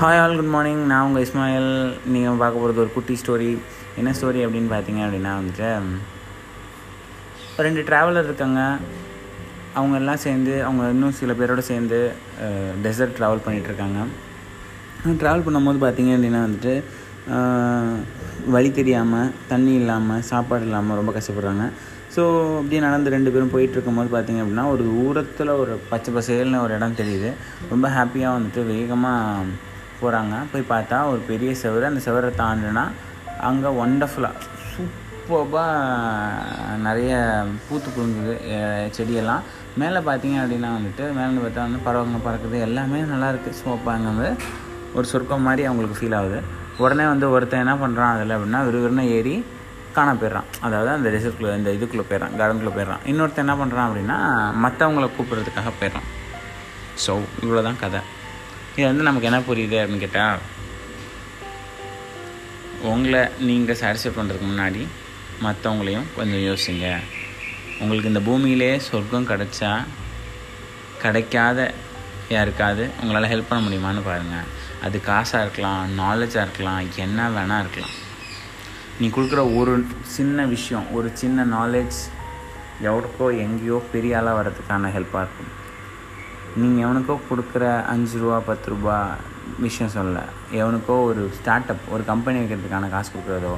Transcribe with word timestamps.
Hi 0.00 0.18
all 0.22 0.36
good 0.38 0.50
morning 0.54 0.82
நான் 0.90 1.04
உங்கள் 1.06 1.24
இஸ்மாயில். 1.24 1.70
நீங்கள் 2.14 2.36
பார்க்க 2.42 2.60
போகிறது 2.62 2.80
ஒரு 2.82 2.90
குட்டி 2.96 3.14
ஸ்டோரி 3.20 3.48
என்ன 4.00 4.10
ஸ்டோரி 4.18 4.40
அப்படின்னு 4.46 4.70
பார்த்தீங்க 4.72 5.00
அப்படின்னா 5.06 5.32
வந்துட்டு 5.38 5.70
ரெண்டு 7.66 7.82
ட்ராவலர் 7.88 8.28
இருக்காங்க. 8.28 8.60
அவங்க 9.78 9.96
எல்லாம் 10.00 10.22
சேர்ந்து 10.26 10.54
அவங்க 10.66 10.84
இன்னும் 10.94 11.16
சில 11.20 11.34
பேரோட 11.40 11.64
சேர்ந்து 11.70 11.98
டெசர்ட் 12.86 13.16
ட்ராவல் 13.18 13.44
பண்ணிகிட்ருக்காங்க 13.46 13.98
ட்ராவல் 15.22 15.44
பண்ணும்போது 15.46 15.84
பார்த்தீங்க 15.86 16.14
அப்படின்னா 16.16 16.46
வந்துட்டு 16.46 16.74
வழி 18.56 18.72
தெரியாமல் 18.80 19.34
தண்ணி 19.52 19.74
இல்லாமல் 19.82 20.24
சாப்பாடு 20.32 20.68
இல்லாமல் 20.70 21.00
ரொம்ப 21.02 21.14
கஷ்டப்படுறாங்க. 21.20 21.66
ஸோ 22.16 22.22
அப்படியே 22.58 22.82
நடந்து 22.88 23.16
ரெண்டு 23.18 23.32
பேரும் 23.36 23.54
போயிட்டு 23.54 23.76
இருக்கும்போது 23.76 24.10
பார்த்தீங்க 24.18 24.42
அப்படின்னா 24.44 24.66
ஒரு 24.74 24.84
தூரத்தில் 24.92 25.58
ஒரு 25.62 25.74
பச்சை 25.92 26.12
பசேல்னு 26.18 26.66
ஒரு 26.66 26.74
இடம் 26.80 27.00
தெரியுது. 27.00 27.32
ரொம்ப 27.72 27.88
ஹாப்பியாக 27.96 28.36
வந்துட்டு 28.36 28.62
வேகமாக 28.74 29.66
போகிறாங்க 30.02 30.34
போய் 30.52 30.70
பார்த்தா 30.74 30.96
ஒரு 31.12 31.20
பெரிய 31.30 31.50
செவரு. 31.62 31.84
அந்த 31.90 32.02
செவரை 32.06 32.30
தாண்டினா 32.42 32.84
அங்கே 33.48 33.70
ஒண்டர்ஃபுல்லாக 33.82 34.46
சூப்பராக 34.74 35.64
நிறைய 36.86 37.12
பூத்து 37.66 37.88
குழுங்குது 37.96 38.34
செடியெல்லாம். 38.96 39.42
மேலே 39.80 40.00
பார்த்தீங்க 40.08 40.36
அப்படின்னா 40.42 40.70
வந்துட்டு 40.76 41.04
மேலே 41.18 41.40
பார்த்தா 41.44 41.66
வந்து 41.66 41.80
பறவைங்க 41.86 42.20
பறக்குது. 42.28 42.56
எல்லாமே 42.66 43.00
நல்லாயிருக்கு. 43.12 43.50
இருக்குது 43.50 43.60
ஸோ 43.60 43.66
அப்போ 43.76 43.90
அங்கே 43.94 44.08
வந்து 44.12 44.30
ஒரு 44.96 45.06
சொர்க்கம் 45.12 45.46
மாதிரி 45.48 45.62
அவங்களுக்கு 45.68 45.98
ஃபீல் 46.00 46.16
ஆகுது. 46.18 46.38
உடனே 46.84 47.04
வந்து 47.12 47.26
ஒருத்தன் 47.34 47.64
என்ன 47.64 47.74
பண்ணுறான் 47.84 48.12
அதில் 48.14 48.34
அப்படின்னா 48.36 48.60
விறுவிறுன்னு 48.68 49.04
ஏறி 49.16 49.34
காண 49.96 50.08
போயிடுறான். 50.20 50.48
அதாவது 50.66 50.90
அந்த 50.96 51.08
ரெசர்ட்குள்ளே 51.14 51.54
இந்த 51.60 51.70
இதுக்குள்ளே 51.76 52.04
போயிடறான் 52.10 52.34
கார்டனுக்குள்ளே 52.40 52.74
போயிடுறான். 52.76 53.02
இன்னொருத்தன் 53.12 53.44
என்ன 53.46 53.56
பண்ணுறான் 53.62 53.88
அப்படின்னா 53.88 54.18
மற்றவங்கள 54.64 55.08
கூப்பிட்றதுக்காக 55.16 55.72
போயிடுறான். 55.80 56.08
ஸோ 57.04 57.14
இவ்வளோ 57.44 57.62
தான் 57.68 57.80
கதை. 57.82 58.00
இது 58.78 58.88
வந்து 58.88 59.06
நமக்கு 59.06 59.28
என்ன 59.28 59.38
புரியுது 59.46 59.76
அப்படின்னு 59.78 60.02
கேட்டால் 60.02 60.42
உங்களை 62.90 63.22
நீங்கள் 63.48 63.78
சாட்டிஸ்ஃபை 63.80 64.10
பண்ணுறதுக்கு 64.16 64.48
முன்னாடி 64.50 64.82
மற்றவங்களையும் 65.44 66.06
கொஞ்சம் 66.18 66.44
யோசிங்க. 66.48 66.86
உங்களுக்கு 67.80 68.12
இந்த 68.12 68.22
பூமியிலே 68.28 68.70
சொர்க்கம் 68.88 69.28
கிடைச்சா 69.30 69.72
கிடைக்காத 71.02 71.58
யாருக்காவது 72.36 72.84
உங்களால் 73.00 73.30
ஹெல்ப் 73.32 73.50
பண்ண 73.50 73.60
முடியுமான்னு 73.66 74.06
பாருங்கள் 74.08 74.48
அது 74.86 74.96
காசாக 75.10 75.44
இருக்கலாம் 75.46 75.82
நாலேஜாக 76.02 76.46
இருக்கலாம் 76.46 76.80
என்ன 77.06 77.28
வேணால் 77.36 77.64
இருக்கலாம். 77.64 77.94
நீ 79.00 79.08
கொடுக்குற 79.16 79.42
ஒரு 79.60 79.74
சின்ன 80.16 80.44
விஷயம் 80.56 80.86
ஒரு 80.98 81.10
சின்ன 81.22 81.46
நாலேஜ் 81.56 81.98
எவருக்கோ 82.88 83.28
எங்கேயோ 83.46 83.80
பெரிய 83.94 84.18
ஆளாக 84.20 84.38
வர்றதுக்கான 84.40 84.92
ஹெல்ப்பாக 84.98 85.24
இருக்கும். 85.26 85.52
நீங்கள் 86.60 86.84
எவனுக்கோ 86.84 87.14
கொடுக்குற 87.30 87.64
அஞ்சு 87.92 88.16
ரூபா 88.22 88.36
பத்து 88.46 88.68
ரூபா 88.72 88.94
விஷயம் 89.64 89.92
சொல்ல 89.96 90.18
எவனுக்கோ 90.60 90.94
ஒரு 91.08 91.22
ஸ்டார்ட் 91.38 91.70
அப் 91.72 91.90
ஒரு 91.94 92.02
கம்பெனி 92.12 92.38
வைக்கிறதுக்கான 92.40 92.88
காசு 92.94 93.10
கொடுக்குறதோ 93.12 93.52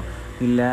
இல்லை 0.47 0.70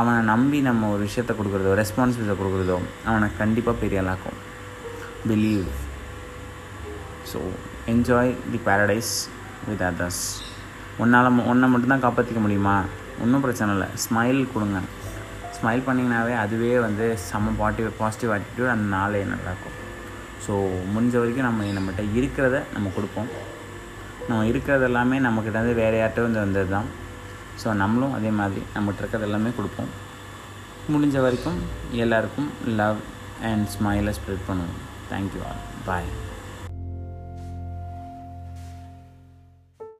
அவனை 0.00 0.20
நம்பி 0.32 0.58
நம்ம 0.68 0.88
ஒரு 0.94 1.02
விஷயத்த 1.08 1.32
கொடுக்குறதோ 1.38 1.72
ரெஸ்பான்சிபிலிட்டி 1.80 2.36
கொடுக்குறதோ 2.40 2.78
அவனை 3.10 3.26
கண்டிப்பாக 3.40 3.80
பெரிய 3.82 4.00
ஆளாக்கும். 4.02 4.38
Believe 5.28 5.68
so 7.30 7.40
enjoy 7.92 8.32
the 8.52 8.60
paradise 8.68 9.12
with 9.68 9.84
others 9.90 10.24
உன்னால் 11.02 11.30
ஒன்றை 11.52 11.68
மட்டும்தான் 11.70 12.04
காப்பாற்றிக்க 12.06 12.42
முடியுமா? 12.46 12.76
ஒன்றும் 13.22 13.44
பிரச்சனை 13.46 13.72
இல்லை. 13.76 13.88
ஸ்மைல் 14.04 14.42
கொடுங்க. 14.54 14.80
ஸ்மைல் 15.58 15.86
பண்ணிங்கனாவே 15.86 16.34
அதுவே 16.44 16.74
வந்து 16.86 17.06
செம்ம 17.30 17.56
பாட்டிவ் 17.62 17.88
பாசிட்டிவ் 18.02 18.32
ஆட்டிடியூட் 18.36 18.74
அந்த 18.74 18.86
நாளே 18.96 19.22
நல்லாயிருக்கும். 19.32 19.78
ஸோ 20.44 20.54
முடிஞ்ச 20.94 21.14
வரைக்கும் 21.22 21.48
நம்ம 21.48 21.66
நம்மகிட்ட 21.78 22.04
இருக்கிறத 22.18 22.56
நம்ம 22.74 22.90
கொடுப்போம். 22.96 23.30
நம்ம 24.28 24.42
இருக்கிறது 24.50 24.84
எல்லாமே 24.90 25.16
நம்மக்கிட்ட 25.26 25.62
வந்து 25.62 25.80
வேறு 25.82 25.96
யார்கிட்ட 26.00 26.26
வந்து 26.26 26.42
வந்தது 26.44 26.70
தான் 26.76 26.88
ஸோ 27.62 27.74
நம்மளும் 27.82 28.14
அதே 28.18 28.30
மாதிரி 28.40 28.62
நம்மகிட்ட 28.76 29.02
இருக்கிறது 29.02 29.28
எல்லாமே 29.28 29.52
கொடுப்போம். 29.58 29.90
முடிஞ்ச 30.94 31.16
வரைக்கும் 31.26 31.58
எல்லாருக்கும் 32.04 32.50
லவ் 32.80 33.00
அண்ட் 33.50 33.66
ஸ்மைலை 33.74 34.14
ஸ்ப்ரெட் 34.18 34.46
பண்ணுவோம். 34.50 34.80
Thank you 35.10 35.42
all 35.48 35.62
bye 35.88 36.08